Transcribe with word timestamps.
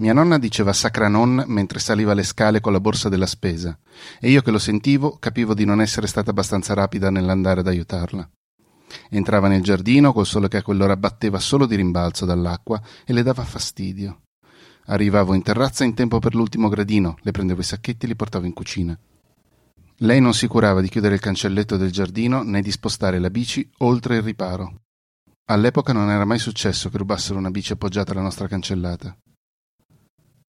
Mia 0.00 0.14
nonna 0.14 0.38
diceva 0.38 0.72
sacra 0.72 1.08
non 1.08 1.44
mentre 1.46 1.78
saliva 1.78 2.14
le 2.14 2.22
scale 2.22 2.60
con 2.60 2.72
la 2.72 2.80
borsa 2.80 3.10
della 3.10 3.26
spesa, 3.26 3.78
e 4.18 4.30
io 4.30 4.40
che 4.40 4.50
lo 4.50 4.58
sentivo 4.58 5.18
capivo 5.18 5.52
di 5.52 5.66
non 5.66 5.82
essere 5.82 6.06
stata 6.06 6.30
abbastanza 6.30 6.72
rapida 6.72 7.10
nell'andare 7.10 7.60
ad 7.60 7.66
aiutarla. 7.66 8.26
Entrava 9.10 9.48
nel 9.48 9.62
giardino 9.62 10.14
col 10.14 10.24
sole 10.24 10.48
che 10.48 10.56
a 10.56 10.62
quell'ora 10.62 10.96
batteva 10.96 11.38
solo 11.38 11.66
di 11.66 11.76
rimbalzo 11.76 12.24
dall'acqua 12.24 12.80
e 13.04 13.12
le 13.12 13.22
dava 13.22 13.44
fastidio. 13.44 14.22
Arrivavo 14.86 15.34
in 15.34 15.42
terrazza 15.42 15.84
in 15.84 15.92
tempo 15.92 16.18
per 16.18 16.34
l'ultimo 16.34 16.70
gradino, 16.70 17.18
le 17.20 17.30
prendevo 17.30 17.60
i 17.60 17.64
sacchetti 17.64 18.06
e 18.06 18.08
li 18.08 18.16
portavo 18.16 18.46
in 18.46 18.54
cucina. 18.54 18.98
Lei 19.98 20.18
non 20.18 20.32
si 20.32 20.46
curava 20.46 20.80
di 20.80 20.88
chiudere 20.88 21.16
il 21.16 21.20
cancelletto 21.20 21.76
del 21.76 21.92
giardino 21.92 22.42
né 22.42 22.62
di 22.62 22.70
spostare 22.70 23.18
la 23.18 23.28
bici 23.28 23.70
oltre 23.80 24.16
il 24.16 24.22
riparo. 24.22 24.80
All'epoca 25.50 25.92
non 25.92 26.08
era 26.08 26.24
mai 26.24 26.38
successo 26.38 26.88
che 26.88 26.96
rubassero 26.96 27.38
una 27.38 27.50
bici 27.50 27.74
appoggiata 27.74 28.12
alla 28.12 28.22
nostra 28.22 28.48
cancellata. 28.48 29.14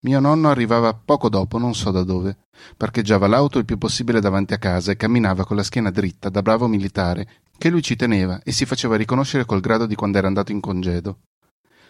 Mio 0.03 0.19
nonno 0.19 0.49
arrivava 0.49 0.93
poco 0.95 1.29
dopo, 1.29 1.59
non 1.59 1.75
so 1.75 1.91
da 1.91 2.03
dove. 2.03 2.45
Parcheggiava 2.75 3.27
l'auto 3.27 3.59
il 3.59 3.65
più 3.65 3.77
possibile 3.77 4.19
davanti 4.19 4.53
a 4.53 4.57
casa 4.57 4.91
e 4.91 4.95
camminava 4.95 5.45
con 5.45 5.55
la 5.55 5.63
schiena 5.63 5.91
dritta 5.91 6.29
da 6.29 6.41
bravo 6.41 6.67
militare, 6.67 7.27
che 7.55 7.69
lui 7.69 7.83
ci 7.83 7.95
teneva 7.95 8.41
e 8.41 8.51
si 8.51 8.65
faceva 8.65 8.95
riconoscere 8.95 9.45
col 9.45 9.59
grado 9.59 9.85
di 9.85 9.93
quando 9.93 10.17
era 10.17 10.25
andato 10.25 10.51
in 10.51 10.59
congedo. 10.59 11.19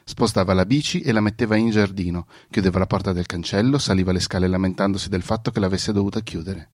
Spostava 0.04 0.54
la 0.54 0.66
bici 0.66 1.00
e 1.00 1.14
la 1.14 1.22
metteva 1.22 1.56
in 1.56 1.70
giardino, 1.70 2.28
chiudeva 2.50 2.80
la 2.80 2.88
porta 2.88 3.14
del 3.14 3.28
cancello, 3.28 3.78
saliva 3.78 4.12
le 4.12 4.20
scale 4.20 4.48
lamentandosi 4.48 5.08
del 5.08 5.22
fatto 5.22 5.52
che 5.52 5.62
l'avesse 5.62 5.94
dovuta 5.94 6.20
chiudere. 6.20 6.72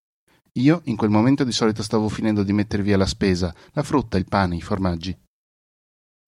Io, 0.53 0.81
in 0.85 0.95
quel 0.95 1.11
momento, 1.11 1.43
di 1.43 1.51
solito 1.51 1.83
stavo 1.83 2.09
finendo 2.09 2.41
di 2.41 2.53
mettere 2.53 2.81
via 2.81 2.97
la 2.97 3.05
spesa, 3.05 3.53
la 3.73 3.83
frutta, 3.83 4.17
il 4.17 4.25
pane, 4.25 4.55
i 4.55 4.61
formaggi. 4.61 5.15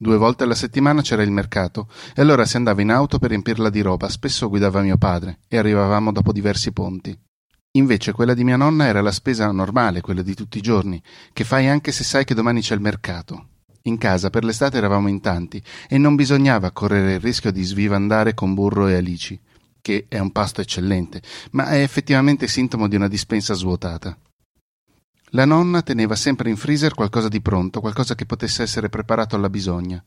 Due 0.02 0.16
volte 0.16 0.46
alla 0.46 0.56
settimana 0.56 1.02
c'era 1.02 1.24
il 1.24 1.32
mercato 1.32 1.90
e 2.16 2.22
allora 2.22 2.46
si 2.46 2.56
andava 2.56 2.82
in 2.82 2.90
auto 2.90 3.20
per 3.20 3.32
riempirla 3.32 3.70
di 3.70 3.82
roba, 3.82 4.08
spesso 4.08 4.48
guidava 4.48 4.80
mio 4.80 4.98
padre 4.98 5.40
e 5.50 5.58
arrivavamo 5.58 6.14
dopo 6.14 6.32
diversi 6.32 6.72
ponti. 6.72 7.14
Invece 7.72 8.14
quella 8.14 8.34
di 8.34 8.46
mia 8.46 8.56
nonna 8.56 8.86
era 8.86 9.02
la 9.02 9.12
spesa 9.12 9.52
normale, 9.52 10.00
quella 10.00 10.22
di 10.22 10.36
tutti 10.36 10.58
i 10.58 10.62
giorni, 10.62 11.04
che 11.34 11.44
fai 11.44 11.68
anche 11.68 11.92
se 11.92 12.06
sai 12.06 12.24
che 12.24 12.34
domani 12.34 12.62
c'è 12.62 12.76
il 12.76 12.80
mercato. 12.80 13.48
In 13.84 13.98
casa 13.98 14.30
per 14.30 14.46
l'estate 14.46 14.78
eravamo 14.78 15.10
in 15.10 15.20
tanti 15.20 15.62
e 15.90 15.98
non 15.98 16.16
bisognava 16.16 16.72
correre 16.72 17.16
il 17.16 17.20
rischio 17.20 17.52
di 17.52 17.64
svivandare 17.64 18.34
con 18.34 18.54
burro 18.54 18.88
e 18.88 18.96
alici, 18.96 19.38
che 19.82 20.06
è 20.08 20.18
un 20.18 20.32
pasto 20.32 20.62
eccellente, 20.62 21.22
ma 21.52 21.72
è 21.72 21.82
effettivamente 21.82 22.48
sintomo 22.48 22.88
di 22.88 22.96
una 22.96 23.10
dispensa 23.10 23.54
svuotata. 23.54 24.18
La 25.34 25.46
nonna 25.46 25.84
teneva 25.84 26.16
sempre 26.16 26.50
in 26.50 26.58
freezer 26.58 26.94
qualcosa 26.96 27.28
di 27.28 27.42
pronto, 27.42 27.82
qualcosa 27.82 28.16
che 28.16 28.26
potesse 28.26 28.64
essere 28.64 28.90
preparato 28.90 29.36
alla 29.36 29.50
bisogna. 29.50 30.04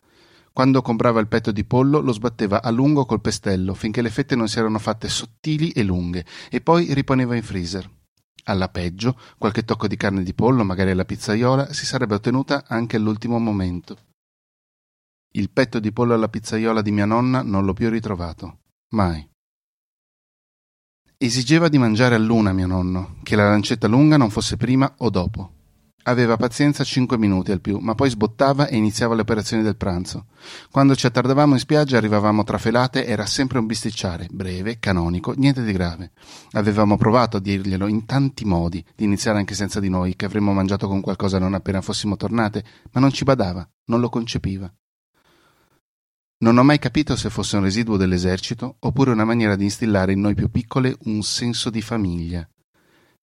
Quando 0.53 0.83
comprava 0.83 1.21
il 1.21 1.29
petto 1.29 1.53
di 1.53 1.65
pollo 1.65 2.01
lo 2.01 2.13
sbatteva 2.13 2.63
a 2.63 2.71
lungo 2.71 3.07
col 3.07 3.21
pestello 3.21 3.73
finché 3.73 4.03
le 4.03 4.11
fette 4.11 4.35
non 4.35 4.49
si 4.49 4.59
erano 4.59 4.79
fatte 4.79 5.09
sottili 5.09 5.71
e 5.71 5.83
lunghe 5.83 6.27
e 6.51 6.61
poi 6.61 6.93
riponeva 6.93 7.37
in 7.37 7.43
freezer. 7.43 7.89
Alla 8.45 8.69
peggio, 8.69 9.17
qualche 9.39 9.65
tocco 9.65 9.87
di 9.87 9.97
carne 9.97 10.25
di 10.25 10.35
pollo, 10.35 10.65
magari 10.65 10.91
alla 10.91 11.05
pizzaiola, 11.05 11.73
si 11.73 11.87
sarebbe 11.87 12.17
ottenuta 12.17 12.65
anche 12.67 12.97
all'ultimo 12.97 13.39
momento. 13.39 13.97
Il 15.35 15.51
petto 15.51 15.79
di 15.79 15.93
pollo 15.93 16.15
alla 16.15 16.29
pizzaiola 16.29 16.83
di 16.83 16.91
mia 16.91 17.07
nonna 17.07 17.43
non 17.43 17.65
l'ho 17.65 17.73
più 17.73 17.89
ritrovato. 17.89 18.59
Mai. 18.91 19.32
Esigeva 21.25 21.69
di 21.69 21.79
mangiare 21.79 22.17
a 22.17 22.19
luna 22.19 22.53
mio 22.53 22.67
nonno, 22.67 23.15
che 23.23 23.37
la 23.37 23.49
lancetta 23.49 23.87
lunga 23.87 24.17
non 24.17 24.29
fosse 24.29 24.57
prima 24.57 24.93
o 24.99 25.09
dopo. 25.09 25.53
Aveva 26.03 26.37
pazienza 26.37 26.83
cinque 26.83 27.17
minuti 27.17 27.53
al 27.53 27.61
più, 27.61 27.79
ma 27.79 27.95
poi 27.95 28.11
sbottava 28.11 28.67
e 28.67 28.77
iniziava 28.77 29.15
le 29.15 29.21
operazioni 29.21 29.63
del 29.63 29.77
pranzo. 29.77 30.27
Quando 30.69 30.97
ci 30.97 31.07
attardavamo 31.07 31.53
in 31.53 31.61
spiaggia 31.61 31.97
arrivavamo 31.97 32.43
trafelate, 32.43 33.07
era 33.07 33.25
sempre 33.25 33.61
un 33.61 33.67
bisticciare, 33.67 34.27
breve, 34.33 34.81
canonico, 34.81 35.33
niente 35.37 35.63
di 35.63 35.71
grave. 35.71 36.11
Avevamo 36.55 36.97
provato 36.97 37.37
a 37.37 37.41
dirglielo 37.41 37.87
in 37.87 38.05
tanti 38.05 38.45
modi, 38.45 38.85
di 38.97 39.05
iniziare 39.05 39.39
anche 39.39 39.55
senza 39.55 39.79
di 39.79 39.89
noi, 39.89 40.17
che 40.17 40.25
avremmo 40.25 40.53
mangiato 40.53 40.89
con 40.89 41.01
qualcosa 41.01 41.39
non 41.39 41.55
appena 41.55 41.83
fossimo 41.83 42.17
tornate, 42.17 42.65
ma 42.91 43.01
non 43.01 43.13
ci 43.13 43.23
badava, 43.23 43.65
non 43.85 44.01
lo 44.01 44.09
concepiva. 44.09 44.69
Non 46.43 46.59
ho 46.59 46.65
mai 46.65 46.81
capito 46.81 47.15
se 47.15 47.31
fosse 47.31 47.57
un 47.57 47.63
residuo 47.63 47.97
dell'esercito 47.97 48.77
oppure 48.81 49.13
una 49.13 49.25
maniera 49.25 49.55
di 49.55 49.63
instillare 49.63 50.13
in 50.13 50.21
noi 50.21 50.35
più 50.35 50.51
piccole 50.51 50.97
un 51.05 51.23
senso 51.23 51.71
di 51.71 51.81
famiglia. 51.81 52.49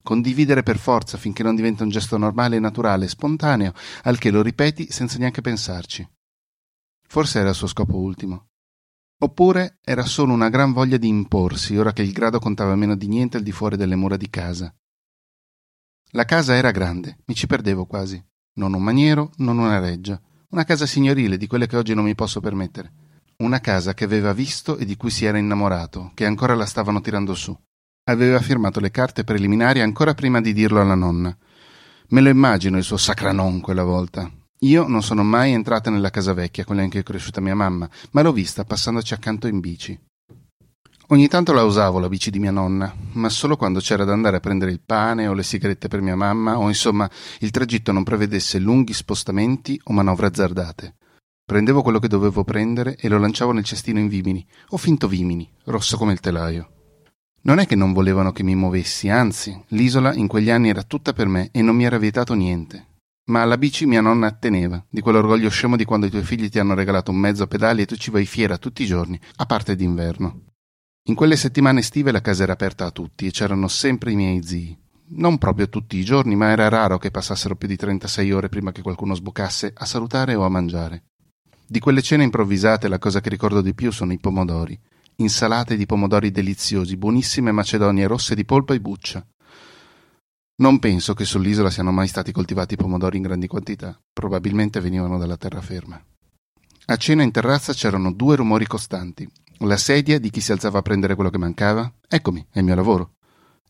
Condividere 0.02 0.64
per 0.64 0.78
forza 0.78 1.18
finché 1.18 1.44
non 1.44 1.54
diventa 1.54 1.84
un 1.84 1.90
gesto 1.90 2.18
normale 2.18 2.56
e 2.56 2.60
naturale, 2.60 3.10
spontaneo, 3.10 3.74
al 4.04 4.18
che 4.18 4.32
lo 4.32 4.42
ripeti 4.42 4.90
senza 4.90 5.18
neanche 5.18 5.42
pensarci. 5.42 6.10
Forse 7.10 7.40
era 7.40 7.50
il 7.50 7.56
suo 7.56 7.68
scopo 7.68 7.98
ultimo. 7.98 8.52
Oppure 9.22 9.80
era 9.84 10.06
solo 10.06 10.32
una 10.32 10.48
gran 10.48 10.72
voglia 10.72 10.96
di 10.96 11.10
imporsi, 11.10 11.76
ora 11.76 11.92
che 11.92 12.04
il 12.04 12.14
grado 12.14 12.40
contava 12.40 12.74
meno 12.76 12.96
di 12.96 13.10
niente 13.10 13.36
al 13.36 13.44
di 13.44 13.52
fuori 13.52 13.76
delle 13.76 13.98
mura 13.98 14.16
di 14.16 14.30
casa. 14.30 14.74
La 16.12 16.24
casa 16.24 16.56
era 16.56 16.72
grande, 16.72 17.18
mi 17.26 17.36
ci 17.36 17.48
perdevo 17.48 17.86
quasi. 17.86 18.24
Non 18.54 18.74
un 18.74 18.82
maniero, 18.82 19.34
non 19.38 19.58
una 19.58 19.80
reggia. 19.80 20.22
Una 20.52 20.64
casa 20.64 20.86
signorile 20.86 21.36
di 21.36 21.48
quelle 21.48 21.68
che 21.68 21.76
oggi 21.76 21.94
non 21.94 22.06
mi 22.06 22.16
posso 22.16 22.40
permettere 22.40 23.08
una 23.42 23.62
casa 23.62 23.94
che 23.94 24.04
aveva 24.04 24.34
visto 24.34 24.76
e 24.76 24.86
di 24.86 24.98
cui 24.98 25.10
si 25.10 25.24
era 25.24 25.38
innamorato, 25.38 26.12
che 26.14 26.26
ancora 26.26 26.56
la 26.56 26.66
stavano 26.66 27.00
tirando 27.00 27.34
su. 27.36 27.58
Aveva 28.10 28.40
firmato 28.42 28.82
le 28.82 28.92
carte 28.92 29.24
preliminari 29.24 29.80
ancora 29.80 30.14
prima 30.14 30.42
di 30.42 30.52
dirlo 30.52 30.82
alla 30.82 30.96
nonna. 30.96 31.36
Me 32.10 32.22
lo 32.22 32.28
immagino 32.28 32.78
il 32.78 32.84
suo 32.84 32.98
sacranon 32.98 33.62
quella 33.62 33.84
volta. 33.84 34.30
Io 34.64 34.88
non 34.88 35.02
sono 35.04 35.24
mai 35.24 35.54
entrata 35.54 35.90
nella 35.90 36.10
casa 36.10 36.34
vecchia, 36.34 36.66
quella 36.66 36.82
in 36.82 36.90
cui 36.90 37.00
è 37.00 37.04
cresciuta 37.04 37.40
mia 37.40 37.56
mamma, 37.56 37.90
ma 38.12 38.22
l'ho 38.22 38.34
vista 38.34 38.66
passandoci 38.66 39.14
accanto 39.14 39.48
in 39.48 39.62
bici. 39.62 39.98
Ogni 41.12 41.28
tanto 41.30 41.54
la 41.54 41.64
usavo 41.64 42.00
la 42.00 42.10
bici 42.10 42.30
di 42.32 42.40
mia 42.40 42.52
nonna, 42.52 42.94
ma 43.14 43.30
solo 43.30 43.56
quando 43.56 43.80
c'era 43.80 44.04
da 44.04 44.12
andare 44.12 44.36
a 44.36 44.42
prendere 44.42 44.72
il 44.72 44.82
pane 44.86 45.28
o 45.28 45.34
le 45.34 45.44
sigarette 45.44 45.88
per 45.88 46.02
mia 46.02 46.16
mamma, 46.18 46.58
o 46.58 46.68
insomma 46.68 47.10
il 47.40 47.52
tragitto 47.52 47.94
non 47.94 48.04
prevedesse 48.04 48.60
lunghi 48.60 48.92
spostamenti 48.92 49.80
o 49.86 49.94
manovre 49.94 50.28
azzardate. 50.28 50.96
Prendevo 51.50 51.82
quello 51.82 51.98
che 51.98 52.08
dovevo 52.08 52.44
prendere 52.44 52.96
e 52.96 53.10
lo 53.10 53.18
lanciavo 53.18 53.52
nel 53.52 53.64
cestino 53.64 53.98
in 53.98 54.08
vimini, 54.08 54.46
o 54.68 54.78
finto 54.78 55.08
vimini, 55.08 55.50
rosso 55.64 55.98
come 55.98 56.12
il 56.12 56.20
telaio. 56.20 56.70
Non 57.42 57.58
è 57.58 57.66
che 57.66 57.76
non 57.76 57.92
volevano 57.92 58.32
che 58.32 58.44
mi 58.44 58.54
muovessi, 58.54 59.10
anzi, 59.10 59.60
l'isola 59.70 60.14
in 60.14 60.28
quegli 60.28 60.52
anni 60.52 60.70
era 60.70 60.84
tutta 60.84 61.12
per 61.12 61.26
me 61.26 61.50
e 61.52 61.64
non 61.64 61.76
mi 61.76 61.86
era 61.86 61.98
vietato 61.98 62.36
niente. 62.36 63.00
Ma 63.32 63.42
alla 63.42 63.58
bici 63.58 63.88
mia 63.88 64.00
nonna 64.00 64.28
atteneva, 64.28 64.86
di 64.88 65.02
quell'orgoglio 65.02 65.50
scemo 65.50 65.76
di 65.76 65.86
quando 65.86 66.06
i 66.06 66.12
tuoi 66.12 66.22
figli 66.22 66.50
ti 66.50 66.60
hanno 66.60 66.76
regalato 66.76 67.10
un 67.10 67.18
mezzo 67.18 67.42
a 67.42 67.48
pedali 67.48 67.82
e 67.82 67.88
tu 67.88 67.96
ci 67.96 68.12
vai 68.12 68.28
fiera 68.28 68.60
tutti 68.60 68.84
i 68.84 68.86
giorni, 68.86 69.20
a 69.38 69.46
parte 69.48 69.76
d'inverno. 69.76 70.42
In 71.08 71.16
quelle 71.16 71.36
settimane 71.36 71.80
estive 71.80 72.12
la 72.12 72.22
casa 72.22 72.44
era 72.44 72.54
aperta 72.54 72.86
a 72.86 72.92
tutti 72.92 73.26
e 73.26 73.32
c'erano 73.32 73.68
sempre 73.68 74.12
i 74.12 74.16
miei 74.16 74.44
zii. 74.44 74.78
Non 75.14 75.40
proprio 75.40 75.68
tutti 75.68 75.98
i 75.98 76.06
giorni, 76.06 76.36
ma 76.36 76.52
era 76.52 76.70
raro 76.70 77.00
che 77.00 77.10
passassero 77.10 77.56
più 77.56 77.68
di 77.68 77.76
36 77.76 78.32
ore 78.34 78.50
prima 78.50 78.72
che 78.72 78.84
qualcuno 78.84 79.16
sbucasse 79.16 79.74
a 79.76 79.86
salutare 79.86 80.36
o 80.36 80.44
a 80.44 80.50
mangiare. 80.50 81.06
Di 81.72 81.80
quelle 81.80 82.02
cene 82.02 82.24
improvvisate 82.24 82.88
la 82.88 82.98
cosa 82.98 83.22
che 83.22 83.30
ricordo 83.30 83.62
di 83.62 83.76
più 83.76 83.92
sono 83.92 84.12
i 84.12 84.18
pomodori. 84.18 84.76
Insalate 85.18 85.78
di 85.78 85.86
pomodori 85.86 86.32
deliziosi, 86.32 86.98
buonissime 86.98 87.52
macedonie 87.52 88.08
rosse 88.08 88.34
di 88.34 88.44
polpa 88.44 88.74
e 88.74 88.82
buccia. 88.82 89.24
Non 90.62 90.80
penso 90.80 91.14
che 91.14 91.26
sull'isola 91.26 91.70
siano 91.70 91.92
mai 91.92 92.08
stati 92.08 92.32
coltivati 92.32 92.76
pomodori 92.76 93.18
in 93.18 93.24
grandi 93.24 93.46
quantità, 93.46 93.96
probabilmente 94.12 94.80
venivano 94.80 95.20
dalla 95.20 95.38
terraferma. 95.38 96.04
A 96.86 96.96
cena 96.96 97.22
in 97.22 97.30
terrazza 97.30 97.72
c'erano 97.72 98.12
due 98.14 98.36
rumori 98.36 98.66
costanti. 98.66 99.30
La 99.60 99.78
sedia 99.78 100.20
di 100.20 100.32
chi 100.32 100.42
si 100.42 100.52
alzava 100.52 100.80
a 100.80 100.82
prendere 100.82 101.14
quello 101.14 101.30
che 101.30 101.38
mancava? 101.38 101.94
Eccomi, 102.08 102.48
è 102.50 102.58
il 102.58 102.66
mio 102.66 102.74
lavoro. 102.74 103.12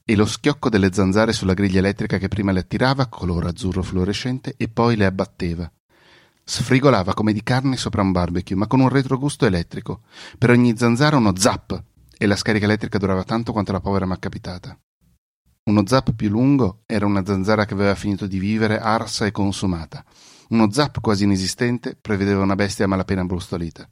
E 0.05 0.15
lo 0.15 0.25
schiocco 0.25 0.69
delle 0.69 0.93
zanzare 0.93 1.33
sulla 1.33 1.53
griglia 1.53 1.79
elettrica 1.79 2.17
che 2.17 2.29
prima 2.29 2.53
le 2.53 2.61
attirava, 2.61 3.07
colore 3.07 3.49
azzurro 3.49 3.83
fluorescente, 3.83 4.53
e 4.55 4.69
poi 4.69 4.95
le 4.95 5.05
abbatteva. 5.05 5.69
Sfrigolava 6.49 7.13
come 7.13 7.31
di 7.31 7.43
carne 7.43 7.77
sopra 7.77 8.01
un 8.01 8.11
barbecue, 8.11 8.55
ma 8.55 8.65
con 8.65 8.79
un 8.79 8.89
retrogusto 8.89 9.45
elettrico. 9.45 10.01
Per 10.35 10.49
ogni 10.49 10.75
zanzara 10.75 11.15
uno 11.15 11.35
zap, 11.35 11.83
e 12.17 12.25
la 12.25 12.35
scarica 12.35 12.65
elettrica 12.65 12.97
durava 12.97 13.23
tanto 13.23 13.51
quanto 13.51 13.71
la 13.71 13.79
povera 13.79 14.07
m'ha 14.07 14.17
capitata. 14.17 14.75
Uno 15.65 15.85
zap 15.85 16.13
più 16.13 16.27
lungo 16.27 16.81
era 16.87 17.05
una 17.05 17.23
zanzara 17.23 17.65
che 17.65 17.75
aveva 17.75 17.93
finito 17.93 18.25
di 18.25 18.39
vivere 18.39 18.79
arsa 18.79 19.27
e 19.27 19.31
consumata. 19.31 20.03
Uno 20.47 20.71
zap 20.71 20.99
quasi 21.01 21.25
inesistente 21.25 21.95
prevedeva 21.95 22.41
una 22.41 22.55
bestia 22.55 22.87
malapena 22.87 23.23
brustolita. 23.25 23.87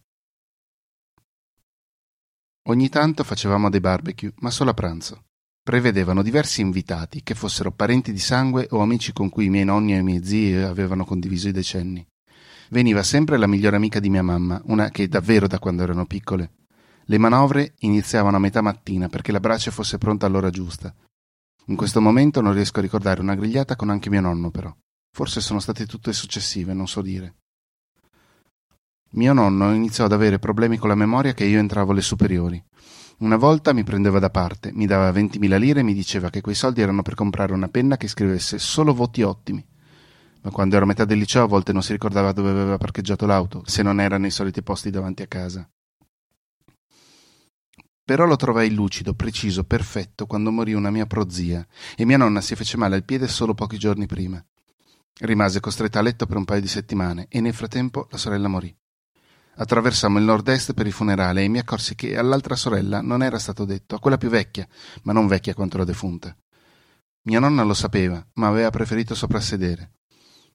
Ogni 2.70 2.90
tanto 2.90 3.24
facevamo 3.24 3.70
dei 3.70 3.82
barbecue, 3.82 4.34
ma 4.40 4.50
solo 4.50 4.72
a 4.72 4.74
pranzo. 4.74 5.26
Prevedevano 5.62 6.24
diversi 6.24 6.62
invitati, 6.62 7.22
che 7.22 7.36
fossero 7.36 7.72
parenti 7.72 8.12
di 8.12 8.18
sangue 8.18 8.66
o 8.72 8.80
amici 8.80 9.14
con 9.14 9.30
cui 9.30 9.46
i 9.46 9.50
miei 9.50 9.66
nonni 9.66 9.94
e 9.94 9.98
i 9.98 10.04
miei 10.04 10.26
zii 10.26 10.56
avevano 10.56 11.06
condiviso 11.06 11.50
i 11.50 11.52
decenni. 11.52 12.04
Veniva 12.70 13.04
sempre 13.04 13.38
la 13.38 13.48
migliore 13.48 13.76
amica 13.76 14.00
di 14.00 14.10
mia 14.10 14.24
mamma, 14.24 14.62
una 14.66 14.90
che 14.90 15.08
davvero 15.08 15.48
da 15.48 15.60
quando 15.60 15.84
erano 15.84 16.06
piccole. 16.06 16.52
Le 17.06 17.18
manovre 17.18 17.76
iniziavano 17.80 18.36
a 18.36 18.40
metà 18.40 18.62
mattina 18.62 19.08
perché 19.08 19.32
la 19.32 19.40
brace 19.40 19.72
fosse 19.72 19.98
pronta 19.98 20.26
all'ora 20.26 20.50
giusta, 20.50 20.94
in 21.70 21.76
questo 21.76 22.00
momento 22.00 22.40
non 22.40 22.54
riesco 22.54 22.80
a 22.80 22.82
ricordare 22.82 23.20
una 23.20 23.36
grigliata 23.36 23.76
con 23.76 23.90
anche 23.90 24.10
mio 24.10 24.22
nonno, 24.22 24.52
però. 24.52 24.74
Forse 25.12 25.42
sono 25.42 25.60
state 25.60 25.86
tutte 25.86 26.14
successive, 26.14 26.74
non 26.74 26.88
so 26.88 27.02
dire. 27.02 27.36
Mio 29.12 29.34
nonno 29.34 29.74
iniziò 29.74 30.06
ad 30.06 30.14
avere 30.14 30.40
problemi 30.40 30.78
con 30.78 30.88
la 30.88 30.96
memoria 30.96 31.34
che 31.34 31.44
io 31.44 31.60
entravo 31.60 31.92
alle 31.92 32.02
superiori. 32.02 32.64
Una 33.20 33.36
volta 33.36 33.74
mi 33.74 33.84
prendeva 33.84 34.20
da 34.20 34.30
parte, 34.30 34.72
mi 34.72 34.86
dava 34.86 35.12
20.000 35.12 35.58
lire 35.58 35.80
e 35.82 35.84
mi 35.84 35.94
diceva 35.94 36.30
che 36.30 36.40
quei 36.40 36.56
soldi 36.56 36.82
erano 36.82 37.02
per 37.02 37.16
comprare 37.16 37.52
una 37.52 37.68
penna 37.68 37.98
che 37.98 38.08
scrivesse 38.08 38.60
solo 38.60 38.94
voti 38.94 39.24
ottimi. 39.24 39.66
Ma 40.48 40.54
quando 40.54 40.78
ero 40.78 40.86
a 40.86 40.88
metà 40.88 41.04
del 41.04 41.18
liceo 41.18 41.44
a 41.44 41.46
volte 41.46 41.74
non 41.74 41.84
si 41.84 41.92
ricordava 41.92 42.32
dove 42.32 42.52
aveva 42.52 42.78
parcheggiato 42.78 43.26
l'auto, 43.26 43.64
se 43.66 43.84
non 43.84 44.00
era 44.00 44.18
nei 44.18 44.32
soliti 44.32 44.64
posti 44.64 44.90
davanti 44.90 45.22
a 45.22 45.28
casa. 45.28 45.70
Però 48.02 48.26
lo 48.26 48.38
trovai 48.38 48.74
lucido, 48.74 49.14
preciso, 49.14 49.66
perfetto 49.66 50.26
quando 50.26 50.50
morì 50.50 50.72
una 50.72 50.90
mia 50.90 51.06
prozia 51.06 51.68
e 51.98 52.06
mia 52.06 52.16
nonna 52.16 52.40
si 52.40 52.56
fece 52.56 52.78
male 52.78 52.96
al 52.96 53.04
piede 53.04 53.28
solo 53.28 53.56
pochi 53.56 53.78
giorni 53.78 54.06
prima. 54.06 54.42
Rimase 55.20 55.60
costretta 55.60 56.00
a 56.00 56.02
letto 56.02 56.26
per 56.26 56.38
un 56.38 56.46
paio 56.46 56.62
di 56.62 56.68
settimane 56.70 57.26
e 57.28 57.42
nel 57.42 57.54
frattempo 57.54 58.08
la 58.10 58.18
sorella 58.18 58.48
morì. 58.48 58.74
Attraversammo 59.56 60.18
il 60.18 60.24
nord-est 60.24 60.74
per 60.74 60.88
il 60.88 60.94
funerale 60.94 61.44
e 61.44 61.50
mi 61.50 61.60
accorsi 61.60 61.94
che 61.94 62.18
all'altra 62.18 62.56
sorella 62.56 63.02
non 63.02 63.22
era 63.22 63.38
stato 63.38 63.66
detto, 63.66 63.96
a 63.96 64.00
quella 64.00 64.18
più 64.18 64.30
vecchia, 64.30 64.66
ma 65.02 65.12
non 65.12 65.28
vecchia 65.28 65.54
quanto 65.54 65.78
la 65.78 65.84
defunta. 65.84 66.34
Mia 67.24 67.42
nonna 67.42 67.64
lo 67.64 67.74
sapeva, 67.74 68.26
ma 68.36 68.48
aveva 68.48 68.70
preferito 68.70 69.14
soprassedere. 69.14 69.92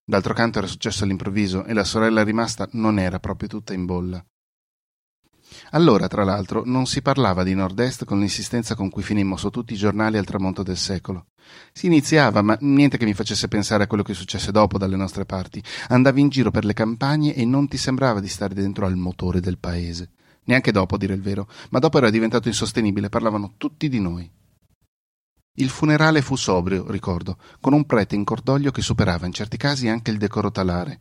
D'altro 0.05 0.35
canto 0.35 0.59
era 0.59 0.67
successo 0.67 1.05
all'improvviso 1.05 1.65
e 1.65 1.73
la 1.73 1.85
sorella 1.85 2.25
rimasta 2.25 2.69
non 2.73 2.99
era 2.99 3.21
proprio 3.21 3.49
tutta 3.49 3.73
in 3.73 3.87
bolla. 3.87 4.25
Allora, 5.71 6.09
tra 6.09 6.25
l'altro, 6.25 6.63
non 6.65 6.87
si 6.87 7.03
parlava 7.03 7.43
di 7.43 7.55
nord-est 7.55 8.05
con 8.05 8.19
l'insistenza 8.19 8.75
con 8.75 8.91
cui 8.91 9.03
finimmo 9.03 9.37
su 9.37 9.51
tutti 9.51 9.75
i 9.75 9.77
giornali 9.77 10.17
al 10.17 10.25
tramonto 10.25 10.63
del 10.63 10.77
secolo. 10.77 11.27
Si 11.73 11.87
iniziava, 11.87 12.43
ma 12.43 12.57
niente 12.61 12.97
che 12.97 13.05
mi 13.05 13.15
facesse 13.15 13.49
pensare 13.49 13.85
a 13.85 13.87
quello 13.87 14.03
che 14.03 14.15
successe 14.15 14.51
dopo 14.51 14.79
dalle 14.79 14.97
nostre 14.97 15.25
parti. 15.25 15.63
Andavi 15.89 16.21
in 16.21 16.29
giro 16.29 16.51
per 16.51 16.65
le 16.65 16.73
campagne 16.73 17.35
e 17.35 17.45
non 17.45 17.69
ti 17.69 17.77
sembrava 17.77 18.21
di 18.21 18.29
stare 18.29 18.55
dentro 18.55 18.87
al 18.87 18.97
motore 18.97 19.41
del 19.41 19.59
paese. 19.59 20.11
Neanche 20.45 20.73
dopo, 20.73 20.97
a 20.97 20.99
dire 20.99 21.15
il 21.15 21.23
vero, 21.23 21.49
ma 21.71 21.79
dopo 21.79 21.99
era 21.99 22.11
diventato 22.11 22.49
insostenibile, 22.49 23.09
parlavano 23.09 23.55
tutti 23.57 23.89
di 23.89 24.01
noi. 24.01 24.31
Il 25.55 25.69
funerale 25.69 26.23
fu 26.23 26.35
sobrio, 26.37 26.91
ricordo, 26.91 27.37
con 27.61 27.75
un 27.75 27.85
prete 27.85 28.15
in 28.15 28.25
cordoglio 28.25 28.71
che 28.71 28.81
superava 28.81 29.27
in 29.27 29.33
certi 29.33 29.57
casi 29.57 29.89
anche 29.89 30.11
il 30.11 30.19
decoro 30.19 30.51
talare 30.51 31.01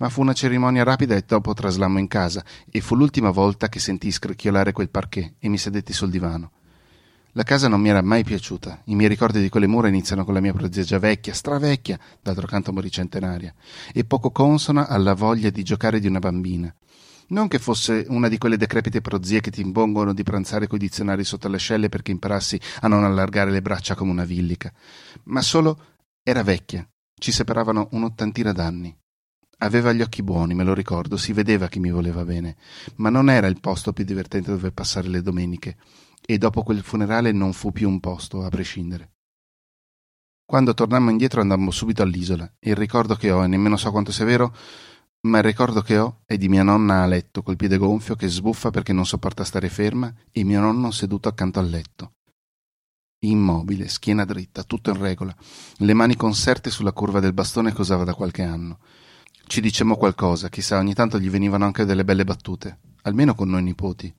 ma 0.00 0.08
fu 0.08 0.22
una 0.22 0.32
cerimonia 0.32 0.82
rapida 0.82 1.14
e 1.14 1.24
dopo 1.26 1.54
traslammo 1.54 1.98
in 1.98 2.08
casa 2.08 2.44
e 2.70 2.80
fu 2.80 2.96
l'ultima 2.96 3.30
volta 3.30 3.68
che 3.68 3.78
sentii 3.78 4.10
scricchiolare 4.10 4.72
quel 4.72 4.88
parquet 4.88 5.34
e 5.38 5.48
mi 5.48 5.58
sedetti 5.58 5.92
sul 5.92 6.10
divano. 6.10 6.52
La 7.32 7.42
casa 7.44 7.68
non 7.68 7.80
mi 7.80 7.90
era 7.90 8.02
mai 8.02 8.24
piaciuta. 8.24 8.82
I 8.86 8.94
miei 8.94 9.08
ricordi 9.08 9.40
di 9.40 9.48
quelle 9.48 9.68
mura 9.68 9.88
iniziano 9.88 10.24
con 10.24 10.34
la 10.34 10.40
mia 10.40 10.52
prozia 10.52 10.98
vecchia, 10.98 11.32
stravecchia, 11.32 11.98
d'altro 12.20 12.46
canto 12.46 12.72
morì 12.72 12.90
centenaria, 12.90 13.54
e 13.92 14.04
poco 14.04 14.30
consona 14.30 14.88
alla 14.88 15.14
voglia 15.14 15.50
di 15.50 15.62
giocare 15.62 16.00
di 16.00 16.08
una 16.08 16.18
bambina. 16.18 16.74
Non 17.30 17.46
che 17.46 17.58
fosse 17.60 18.06
una 18.08 18.28
di 18.28 18.38
quelle 18.38 18.56
decrepite 18.56 19.00
prozie 19.00 19.40
che 19.40 19.52
ti 19.52 19.60
impongono 19.60 20.12
di 20.12 20.24
pranzare 20.24 20.66
coi 20.66 20.80
dizionari 20.80 21.22
sotto 21.22 21.48
le 21.48 21.56
ascelle 21.56 21.88
perché 21.88 22.10
imparassi 22.10 22.60
a 22.80 22.88
non 22.88 23.04
allargare 23.04 23.52
le 23.52 23.62
braccia 23.62 23.94
come 23.94 24.10
una 24.10 24.24
villica, 24.24 24.72
ma 25.24 25.40
solo 25.40 25.98
era 26.22 26.42
vecchia. 26.42 26.88
Ci 27.14 27.30
separavano 27.30 27.88
un'ottantina 27.92 28.52
d'anni. 28.52 28.96
Aveva 29.58 29.92
gli 29.92 30.00
occhi 30.00 30.22
buoni, 30.22 30.54
me 30.54 30.64
lo 30.64 30.74
ricordo, 30.74 31.16
si 31.16 31.32
vedeva 31.32 31.68
che 31.68 31.78
mi 31.78 31.90
voleva 31.90 32.24
bene, 32.24 32.56
ma 32.96 33.10
non 33.10 33.30
era 33.30 33.46
il 33.46 33.60
posto 33.60 33.92
più 33.92 34.04
divertente 34.04 34.50
dove 34.50 34.72
passare 34.72 35.06
le 35.06 35.22
domeniche, 35.22 35.76
e 36.24 36.38
dopo 36.38 36.62
quel 36.62 36.82
funerale 36.82 37.30
non 37.30 37.52
fu 37.52 37.70
più 37.70 37.88
un 37.88 38.00
posto, 38.00 38.42
a 38.42 38.48
prescindere. 38.48 39.12
Quando 40.44 40.74
tornammo 40.74 41.10
indietro 41.10 41.42
andammo 41.42 41.70
subito 41.70 42.02
all'isola, 42.02 42.50
il 42.60 42.74
ricordo 42.74 43.14
che 43.14 43.30
ho, 43.30 43.44
e 43.44 43.46
nemmeno 43.46 43.76
so 43.76 43.90
quanto 43.90 44.10
sia 44.10 44.24
vero, 44.24 44.52
ma 45.22 45.38
il 45.38 45.44
ricordo 45.44 45.82
che 45.82 45.98
ho 45.98 46.20
è 46.24 46.38
di 46.38 46.48
mia 46.48 46.62
nonna 46.62 47.02
a 47.02 47.06
letto 47.06 47.42
col 47.42 47.56
piede 47.56 47.76
gonfio 47.76 48.14
che 48.14 48.28
sbuffa 48.28 48.70
perché 48.70 48.94
non 48.94 49.04
sopporta 49.04 49.44
stare 49.44 49.68
ferma 49.68 50.12
e 50.32 50.44
mio 50.44 50.60
nonno 50.60 50.90
seduto 50.90 51.28
accanto 51.28 51.58
al 51.58 51.68
letto. 51.68 52.12
Immobile, 53.22 53.88
schiena 53.88 54.24
dritta, 54.24 54.62
tutto 54.62 54.90
in 54.90 54.96
regola, 54.98 55.34
le 55.76 55.92
mani 55.92 56.16
conserte 56.16 56.70
sulla 56.70 56.92
curva 56.92 57.20
del 57.20 57.34
bastone 57.34 57.74
che 57.74 57.82
usava 57.82 58.04
da 58.04 58.14
qualche 58.14 58.42
anno. 58.42 58.78
Ci 59.46 59.60
dicemmo 59.60 59.96
qualcosa, 59.96 60.48
chissà, 60.48 60.78
ogni 60.78 60.94
tanto 60.94 61.18
gli 61.18 61.28
venivano 61.28 61.66
anche 61.66 61.84
delle 61.84 62.04
belle 62.04 62.24
battute, 62.24 62.78
almeno 63.02 63.34
con 63.34 63.50
noi 63.50 63.62
nipoti. 63.62 64.14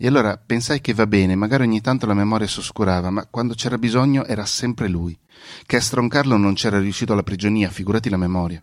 E 0.00 0.06
allora 0.06 0.36
pensai 0.36 0.80
che 0.80 0.94
va 0.94 1.08
bene, 1.08 1.34
magari 1.34 1.64
ogni 1.64 1.80
tanto 1.80 2.06
la 2.06 2.14
memoria 2.14 2.46
s'oscurava, 2.46 3.10
ma 3.10 3.26
quando 3.26 3.54
c'era 3.54 3.76
bisogno 3.76 4.24
era 4.24 4.46
sempre 4.46 4.86
lui, 4.86 5.18
che 5.66 5.76
a 5.76 5.80
stroncarlo 5.80 6.36
non 6.36 6.54
c'era 6.54 6.78
riuscito 6.78 7.12
alla 7.12 7.24
prigionia, 7.24 7.70
figurati 7.70 8.08
la 8.08 8.16
memoria. 8.16 8.62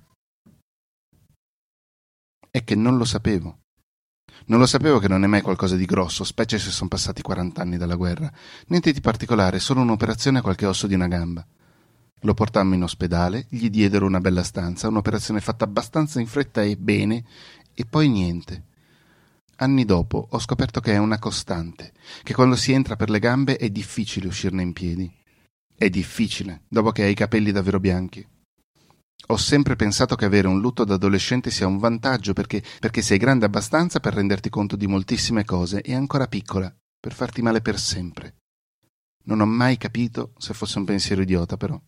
È 2.56 2.64
che 2.64 2.76
non 2.76 2.96
lo 2.96 3.04
sapevo. 3.04 3.64
Non 4.46 4.60
lo 4.60 4.66
sapevo 4.66 5.00
che 5.00 5.10
non 5.10 5.26
è 5.26 5.28
mai 5.28 5.42
qualcosa 5.42 5.76
di 5.76 5.84
grosso, 5.84 6.24
specie 6.24 6.58
se 6.58 6.72
sono 6.72 6.88
passati 6.88 7.22
quarant'anni 7.22 7.76
dalla 7.76 7.96
guerra. 7.96 8.32
Niente 8.68 8.94
di 8.94 9.02
particolare, 9.02 9.60
solo 9.60 9.82
un'operazione 9.82 10.40
a 10.40 10.42
qualche 10.42 10.66
osso 10.66 10.88
di 10.88 10.94
una 10.94 11.10
gamba. 11.10 11.46
Lo 12.22 12.34
portammo 12.34 12.74
in 12.74 12.84
ospedale, 12.84 13.46
gli 13.50 13.70
diedero 13.70 14.06
una 14.06 14.22
bella 14.22 14.42
stanza, 14.42 14.88
un'operazione 14.88 15.42
fatta 15.42 15.66
abbastanza 15.66 16.22
in 16.22 16.28
fretta 16.28 16.62
e 16.62 16.78
bene, 16.78 17.26
e 17.74 17.84
poi 17.84 18.08
niente. 18.08 18.64
Anni 19.58 19.84
dopo 19.84 20.26
ho 20.32 20.40
scoperto 20.40 20.80
che 20.80 20.94
è 20.94 20.98
una 20.98 21.20
costante, 21.20 21.92
che 22.24 22.34
quando 22.34 22.56
si 22.56 22.72
entra 22.72 22.96
per 22.96 23.10
le 23.10 23.20
gambe 23.20 23.58
è 23.58 23.70
difficile 23.70 24.28
uscirne 24.28 24.62
in 24.62 24.72
piedi. 24.72 25.14
È 25.76 25.90
difficile, 25.90 26.62
dopo 26.70 26.94
che 26.94 27.04
hai 27.04 27.12
i 27.12 27.16
capelli 27.16 27.52
davvero 27.52 27.82
bianchi. 27.82 28.26
Ho 29.28 29.38
sempre 29.38 29.76
pensato 29.76 30.16
che 30.16 30.26
avere 30.26 30.48
un 30.48 30.60
lutto 30.60 30.84
d'adolescente 30.84 31.50
sia 31.50 31.66
un 31.66 31.80
vantaggio 31.80 32.34
perché, 32.34 32.64
perché 32.80 33.02
sei 33.02 33.18
grande 33.18 33.46
abbastanza 33.46 34.00
per 34.00 34.14
renderti 34.14 34.50
conto 34.50 34.76
di 34.76 34.86
moltissime 34.86 35.44
cose 35.46 35.82
e 35.82 35.96
ancora 35.96 36.28
piccola 36.28 36.74
per 37.00 37.14
farti 37.14 37.42
male 37.42 37.62
per 37.62 37.80
sempre. 37.80 38.36
Non 39.24 39.42
ho 39.42 39.46
mai 39.46 39.78
capito 39.78 40.34
se 40.38 40.54
fosse 40.54 40.78
un 40.78 40.86
pensiero 40.86 41.24
idiota, 41.24 41.58
però. 41.58 41.80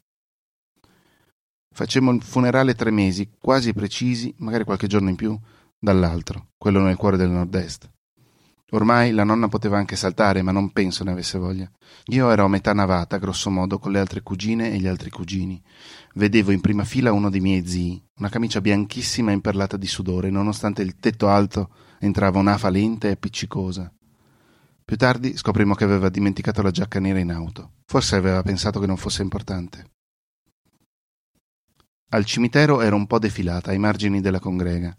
Facemmo 1.69 2.11
il 2.11 2.23
funerale 2.23 2.73
tre 2.73 2.89
mesi, 2.89 3.29
quasi 3.39 3.71
precisi, 3.71 4.33
magari 4.39 4.63
qualche 4.63 4.87
giorno 4.87 5.09
in 5.09 5.15
più, 5.15 5.39
dall'altro, 5.77 6.49
quello 6.57 6.81
nel 6.81 6.95
cuore 6.95 7.17
del 7.17 7.29
nord-est. 7.29 7.87
Ormai 8.71 9.11
la 9.11 9.23
nonna 9.23 9.47
poteva 9.47 9.77
anche 9.77 9.95
saltare, 9.95 10.41
ma 10.41 10.51
non 10.51 10.71
penso 10.71 11.05
ne 11.05 11.11
avesse 11.11 11.37
voglia. 11.37 11.71
Io 12.07 12.29
ero 12.29 12.43
a 12.43 12.49
metà 12.49 12.73
navata, 12.73 13.17
grosso 13.17 13.49
modo, 13.49 13.79
con 13.79 13.93
le 13.93 13.99
altre 13.99 14.21
cugine 14.21 14.71
e 14.71 14.77
gli 14.77 14.87
altri 14.87 15.09
cugini. 15.09 15.61
Vedevo 16.15 16.51
in 16.51 16.59
prima 16.59 16.83
fila 16.83 17.13
uno 17.13 17.29
dei 17.29 17.39
miei 17.39 17.65
zii, 17.65 18.03
una 18.17 18.27
camicia 18.27 18.59
bianchissima 18.59 19.31
imperlata 19.31 19.77
di 19.77 19.87
sudore, 19.87 20.29
nonostante 20.29 20.81
il 20.81 20.97
tetto 20.97 21.29
alto 21.29 21.69
entrava 21.99 22.39
un'afa 22.39 22.67
lenta 22.69 23.07
e 23.07 23.11
appiccicosa. 23.11 23.89
Più 24.83 24.97
tardi 24.97 25.37
scoprimmo 25.37 25.73
che 25.73 25.85
aveva 25.85 26.09
dimenticato 26.09 26.61
la 26.61 26.71
giacca 26.71 26.99
nera 26.99 27.19
in 27.19 27.31
auto. 27.31 27.71
Forse 27.85 28.17
aveva 28.17 28.41
pensato 28.41 28.81
che 28.81 28.87
non 28.87 28.97
fosse 28.97 29.21
importante. 29.21 29.91
Al 32.09 32.25
cimitero 32.25 32.81
era 32.81 32.95
un 32.95 33.07
po' 33.07 33.19
defilata, 33.19 33.71
ai 33.71 33.79
margini 33.79 34.19
della 34.19 34.39
congrega. 34.39 34.97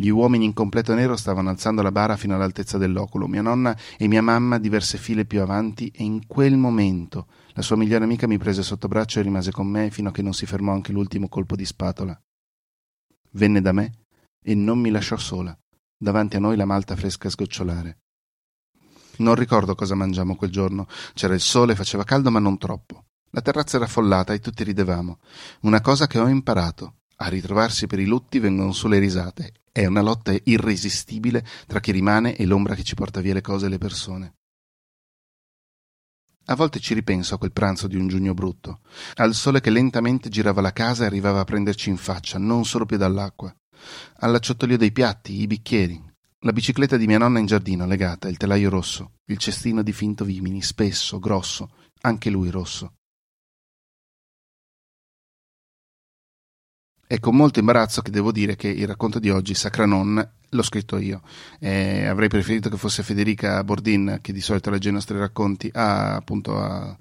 Gli 0.00 0.08
uomini 0.08 0.46
in 0.46 0.54
completo 0.54 0.94
nero 0.94 1.14
stavano 1.14 1.50
alzando 1.50 1.82
la 1.82 1.92
bara 1.92 2.16
fino 2.16 2.34
all'altezza 2.34 2.78
dell'oculo, 2.78 3.26
mia 3.26 3.42
nonna 3.42 3.76
e 3.98 4.08
mia 4.08 4.22
mamma 4.22 4.56
diverse 4.56 4.96
file 4.96 5.26
più 5.26 5.42
avanti, 5.42 5.88
e 5.88 6.02
in 6.04 6.26
quel 6.26 6.56
momento 6.56 7.26
la 7.52 7.60
sua 7.60 7.76
migliore 7.76 8.04
amica 8.04 8.26
mi 8.26 8.38
prese 8.38 8.62
sotto 8.62 8.88
braccio 8.88 9.18
e 9.18 9.22
rimase 9.24 9.50
con 9.50 9.66
me 9.66 9.90
fino 9.90 10.08
a 10.08 10.12
che 10.12 10.22
non 10.22 10.32
si 10.32 10.46
fermò 10.46 10.72
anche 10.72 10.92
l'ultimo 10.92 11.28
colpo 11.28 11.54
di 11.54 11.66
spatola. 11.66 12.18
Venne 13.32 13.60
da 13.60 13.72
me 13.72 14.04
e 14.42 14.54
non 14.54 14.78
mi 14.78 14.88
lasciò 14.88 15.18
sola, 15.18 15.54
davanti 15.98 16.36
a 16.36 16.40
noi 16.40 16.56
la 16.56 16.64
malta 16.64 16.96
fresca 16.96 17.28
sgocciolare. 17.28 17.98
Non 19.18 19.34
ricordo 19.34 19.74
cosa 19.74 19.94
mangiamo 19.94 20.34
quel 20.34 20.48
giorno. 20.48 20.86
C'era 21.12 21.34
il 21.34 21.40
sole, 21.40 21.76
faceva 21.76 22.04
caldo, 22.04 22.30
ma 22.30 22.38
non 22.38 22.56
troppo. 22.56 23.04
La 23.32 23.42
terrazza 23.42 23.76
era 23.76 23.84
affollata 23.84 24.32
e 24.32 24.40
tutti 24.40 24.64
ridevamo. 24.64 25.18
Una 25.60 25.82
cosa 25.82 26.06
che 26.06 26.18
ho 26.18 26.26
imparato. 26.26 27.00
A 27.16 27.28
ritrovarsi 27.28 27.86
per 27.86 27.98
i 27.98 28.06
lutti 28.06 28.38
vengono 28.38 28.72
solo 28.72 28.94
le 28.94 29.00
risate. 29.00 29.52
È 29.72 29.86
una 29.86 30.00
lotta 30.00 30.34
irresistibile 30.44 31.46
tra 31.66 31.78
chi 31.78 31.92
rimane 31.92 32.34
e 32.34 32.44
l'ombra 32.44 32.74
che 32.74 32.82
ci 32.82 32.96
porta 32.96 33.20
via 33.20 33.34
le 33.34 33.40
cose 33.40 33.66
e 33.66 33.68
le 33.68 33.78
persone. 33.78 34.34
A 36.46 36.56
volte 36.56 36.80
ci 36.80 36.92
ripenso 36.92 37.36
a 37.36 37.38
quel 37.38 37.52
pranzo 37.52 37.86
di 37.86 37.94
un 37.94 38.08
giugno 38.08 38.34
brutto, 38.34 38.80
al 39.14 39.32
sole 39.34 39.60
che 39.60 39.70
lentamente 39.70 40.28
girava 40.28 40.60
la 40.60 40.72
casa 40.72 41.04
e 41.04 41.06
arrivava 41.06 41.38
a 41.38 41.44
prenderci 41.44 41.88
in 41.88 41.96
faccia, 41.96 42.38
non 42.38 42.64
solo 42.64 42.84
più 42.84 42.96
dall'acqua, 42.96 43.54
all'acciottolio 44.16 44.76
dei 44.76 44.90
piatti, 44.90 45.40
i 45.40 45.46
bicchieri, 45.46 46.02
la 46.40 46.52
bicicletta 46.52 46.96
di 46.96 47.06
mia 47.06 47.18
nonna 47.18 47.38
in 47.38 47.46
giardino 47.46 47.86
legata, 47.86 48.28
il 48.28 48.38
telaio 48.38 48.70
rosso, 48.70 49.12
il 49.26 49.38
cestino 49.38 49.82
di 49.82 49.92
finto 49.92 50.24
vimini, 50.24 50.62
spesso, 50.62 51.20
grosso, 51.20 51.70
anche 52.00 52.30
lui 52.30 52.50
rosso. 52.50 52.94
È 57.10 57.18
con 57.18 57.34
molto 57.34 57.58
imbarazzo 57.58 58.02
che 58.02 58.12
devo 58.12 58.30
dire 58.30 58.54
che 58.54 58.68
il 58.68 58.86
racconto 58.86 59.18
di 59.18 59.30
oggi, 59.30 59.52
Sacranon, 59.52 60.28
l'ho 60.48 60.62
scritto 60.62 60.96
io. 60.96 61.22
Eh, 61.58 62.06
avrei 62.06 62.28
preferito 62.28 62.68
che 62.68 62.76
fosse 62.76 63.02
Federica 63.02 63.64
Bordin, 63.64 64.20
che 64.22 64.32
di 64.32 64.40
solito 64.40 64.70
legge 64.70 64.90
i 64.90 64.92
nostri 64.92 65.18
racconti, 65.18 65.68
a 65.74 66.14
appunto 66.14 66.56
a 66.56 66.96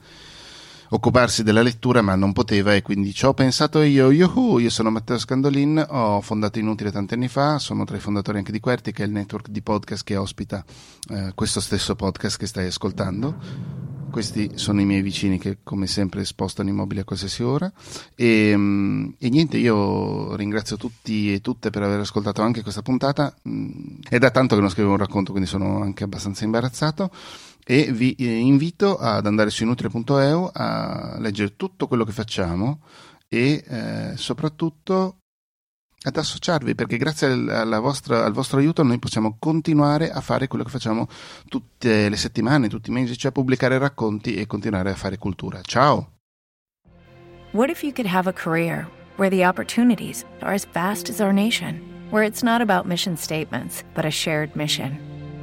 occuparsi 0.90 1.44
della 1.44 1.62
lettura, 1.62 2.02
ma 2.02 2.16
non 2.16 2.34
poteva 2.34 2.74
e 2.74 2.82
quindi 2.82 3.14
ci 3.14 3.24
ho 3.28 3.36
pensato 3.36 3.84
io. 3.84 4.10
Yuhu, 4.10 4.58
io 4.58 4.72
sono 4.72 4.90
Matteo 4.90 5.20
Scandolin, 5.20 5.86
ho 5.88 6.22
fondato 6.22 6.58
Inutile 6.58 6.92
tanti 6.92 7.14
anni 7.14 7.28
fa, 7.28 7.60
sono 7.60 7.86
tra 7.86 7.96
i 7.96 8.00
fondatori 8.00 8.40
anche 8.40 8.52
di 8.52 8.60
Querti, 8.60 8.92
che 8.92 9.04
è 9.04 9.06
il 9.06 9.12
network 9.12 9.50
di 9.50 9.62
podcast 9.62 10.04
che 10.04 10.18
ospita 10.18 10.66
eh, 11.12 11.34
questo 11.36 11.60
stesso 11.60 11.96
podcast 11.96 12.40
che 12.40 12.48
stai 12.48 12.66
ascoltando 12.66 13.89
questi 14.10 14.52
sono 14.56 14.82
i 14.82 14.86
miei 14.86 15.02
vicini 15.02 15.38
che 15.38 15.60
come 15.64 15.88
sempre 15.88 16.26
spostano 16.26 16.70
i 16.70 16.74
mobili 16.74 17.00
a 17.00 17.04
qualsiasi 17.04 17.44
ora. 17.44 17.72
E, 18.16 18.54
mm, 18.56 19.10
e, 19.18 19.30
niente 19.30 19.58
io 19.58 20.36
ringrazio 20.36 20.78
tutti 20.78 21.34
e 21.34 21.42
tutte 21.42 21.70
per 21.70 21.84
aver 21.84 22.00
ascoltato 22.00 22.42
anche 22.42 22.62
questa 22.62 22.82
puntata. 22.82 23.34
Mm, 23.48 24.00
è 24.10 24.18
da 24.18 24.32
tanto 24.32 24.56
che 24.56 24.62
non 24.62 24.70
scrivo 24.70 24.92
un 24.92 24.98
racconto 24.98 25.32
quindi 25.32 25.50
sono 25.50 25.82
anche 25.82 26.04
abbastanza 26.04 26.44
imbarazzato. 26.44 27.12
E 27.66 27.92
vi 27.92 28.16
eh, 28.16 28.26
invito 28.26 28.98
ad 28.98 29.26
andare 29.28 29.52
su 29.52 29.64
inutile.eu 29.64 30.50
a 30.52 31.18
leggere 31.20 31.56
tutto 31.56 31.88
quello 31.88 32.04
che 32.04 32.12
facciamo 32.12 32.82
e 33.28 33.64
eh, 33.66 34.18
soprattutto 34.18 35.19
ad 36.02 36.16
associarvi 36.16 36.76
perché 36.76 36.98
grazie 36.98 37.28
alla 37.28 37.80
vostra, 37.80 38.24
al 38.24 38.32
vostro 38.32 38.60
aiuto 38.60 38.84
noi 38.84 39.00
possiamo 39.00 39.36
continuare 39.38 40.12
a 40.12 40.22
fare 40.22 40.48
quello 40.48 40.64
che 40.64 40.70
facciamo 40.70 41.08
tutte 41.48 42.10
le 42.10 42.16
settimane, 42.16 42.70
tutti 42.70 42.90
i 42.90 42.94
mesi, 42.94 43.18
cioè 43.18 43.32
pubblicare 43.32 43.78
racconti 43.78 44.36
e 44.36 44.48
continuare 44.48 44.92
a 44.92 44.96
fare 44.96 45.18
cultura. 45.18 45.62
Ciao! 45.62 46.12
What 47.52 47.70
if 47.70 47.84
you 47.84 47.92
could 47.92 48.08
have 48.08 48.30
a 48.30 48.34
career 48.34 48.88
where 49.18 49.30
the 49.30 49.44
opportunities 49.44 50.24
are 50.42 50.54
as 50.54 50.66
vast 50.72 51.10
as 51.10 51.20
our 51.20 51.34
nation, 51.34 51.82
where 52.12 52.24
it's 52.24 52.44
not 52.44 52.62
about 52.62 52.86
mission 52.86 53.18
statements, 53.18 53.84
but 53.94 54.06
a 54.06 54.12
shared 54.12 54.56
mission? 54.56 55.19